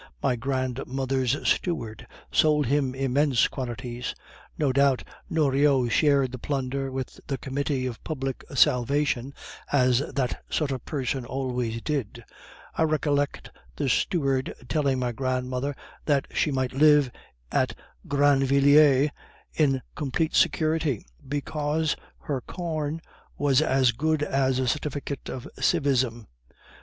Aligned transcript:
My 0.23 0.35
grandmother's 0.35 1.47
steward 1.47 2.07
sold 2.31 2.65
him 2.65 2.95
immense 2.95 3.47
quantities. 3.47 4.15
No 4.57 4.71
doubt 4.73 5.03
Noriot 5.29 5.91
shared 5.91 6.31
the 6.31 6.39
plunder 6.39 6.91
with 6.91 7.19
the 7.27 7.37
Committee 7.37 7.85
of 7.85 8.03
Public 8.03 8.43
Salvation, 8.55 9.31
as 9.71 9.99
that 9.99 10.43
sort 10.49 10.71
of 10.71 10.83
person 10.85 11.23
always 11.23 11.83
did. 11.83 12.23
I 12.75 12.81
recollect 12.81 13.51
the 13.75 13.87
steward 13.87 14.55
telling 14.67 14.97
my 14.97 15.11
grandmother 15.11 15.75
that 16.05 16.25
she 16.33 16.49
might 16.51 16.73
live 16.73 17.11
at 17.51 17.75
Grandvilliers 18.07 19.11
in 19.53 19.83
complete 19.93 20.33
security, 20.33 21.05
because 21.27 21.95
her 22.21 22.41
corn 22.41 23.01
was 23.37 23.61
as 23.61 23.91
good 23.91 24.23
as 24.23 24.57
a 24.57 24.67
certificate 24.67 25.29
of 25.29 25.47
civism. 25.59 26.25